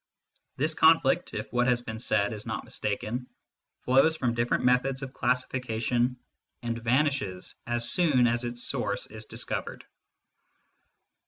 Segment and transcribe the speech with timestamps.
[0.57, 3.27] This con flict, if what has been said is not mistaken,
[3.81, 6.17] flows from different methods of classification,
[6.63, 9.85] and vanishes as soon as its source is discovered.